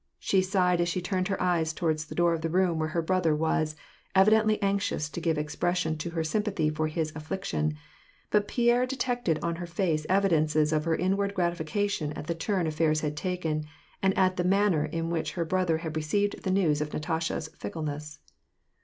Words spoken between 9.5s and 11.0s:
her face evidences of her